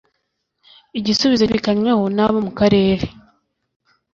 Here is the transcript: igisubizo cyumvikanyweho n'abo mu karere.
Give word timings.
igisubizo 0.99 1.43
cyumvikanyweho 1.47 2.03
n'abo 2.15 2.37
mu 2.45 2.51
karere. 2.59 3.05